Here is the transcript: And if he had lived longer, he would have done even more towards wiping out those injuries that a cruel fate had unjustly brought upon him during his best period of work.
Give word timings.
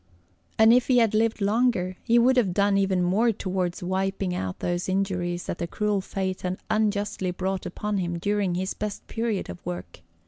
And 0.57 0.73
if 0.73 0.87
he 0.87 0.97
had 0.97 1.13
lived 1.13 1.41
longer, 1.41 1.95
he 2.01 2.17
would 2.17 2.35
have 2.35 2.55
done 2.55 2.75
even 2.75 3.03
more 3.03 3.31
towards 3.31 3.83
wiping 3.83 4.33
out 4.33 4.57
those 4.57 4.89
injuries 4.89 5.45
that 5.45 5.61
a 5.61 5.67
cruel 5.67 6.01
fate 6.01 6.41
had 6.41 6.57
unjustly 6.71 7.29
brought 7.29 7.67
upon 7.67 7.99
him 7.99 8.17
during 8.17 8.55
his 8.55 8.73
best 8.73 9.05
period 9.05 9.47
of 9.47 9.63
work. 9.63 10.01